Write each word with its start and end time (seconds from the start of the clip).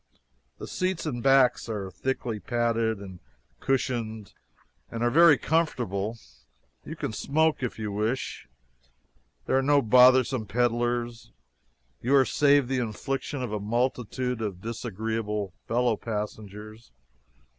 The 0.57 0.65
seats 0.67 1.05
and 1.05 1.21
backs 1.21 1.69
are 1.69 1.91
thickly 1.91 2.39
padded 2.39 2.97
and 2.97 3.19
cushioned 3.59 4.33
and 4.89 5.03
are 5.03 5.11
very 5.11 5.37
comfortable; 5.37 6.17
you 6.83 6.95
can 6.95 7.13
smoke 7.13 7.61
if 7.61 7.77
you 7.77 7.91
wish; 7.91 8.47
there 9.45 9.55
are 9.55 9.61
no 9.61 9.79
bothersome 9.79 10.47
peddlers; 10.47 11.31
you 12.01 12.15
are 12.15 12.25
saved 12.25 12.67
the 12.67 12.79
infliction 12.81 13.43
of 13.43 13.51
a 13.51 13.59
multitude 13.59 14.41
of 14.41 14.59
disagreeable 14.63 15.53
fellow 15.67 15.95
passengers. 15.95 16.91